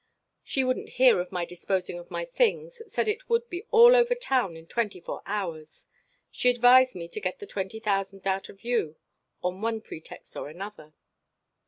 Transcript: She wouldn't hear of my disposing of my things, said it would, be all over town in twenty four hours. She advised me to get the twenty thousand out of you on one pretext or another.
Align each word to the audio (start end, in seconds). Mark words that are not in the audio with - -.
She 0.41 0.63
wouldn't 0.63 0.89
hear 0.97 1.19
of 1.19 1.31
my 1.31 1.45
disposing 1.45 1.99
of 1.99 2.09
my 2.09 2.25
things, 2.25 2.81
said 2.89 3.07
it 3.07 3.29
would, 3.29 3.47
be 3.51 3.67
all 3.69 3.95
over 3.95 4.15
town 4.15 4.57
in 4.57 4.65
twenty 4.65 4.99
four 4.99 5.21
hours. 5.27 5.85
She 6.31 6.49
advised 6.49 6.95
me 6.95 7.07
to 7.09 7.21
get 7.21 7.37
the 7.37 7.45
twenty 7.45 7.79
thousand 7.79 8.25
out 8.25 8.49
of 8.49 8.63
you 8.63 8.95
on 9.43 9.61
one 9.61 9.79
pretext 9.79 10.35
or 10.35 10.49
another. 10.49 10.95